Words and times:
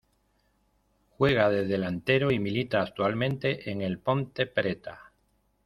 Juega 1.11 1.51
de 1.51 1.67
delantero 1.67 2.31
y 2.31 2.39
milita 2.39 2.81
actualmente 2.81 3.69
en 3.69 3.83
el 3.83 3.99
Ponte 3.99 4.47
Preta. 4.47 5.13